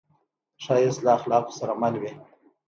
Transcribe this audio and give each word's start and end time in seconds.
ښایست 0.63 0.99
له 1.05 1.11
اخلاقو 1.17 1.57
سره 1.59 1.73
مل 1.81 1.95
وي 2.01 2.11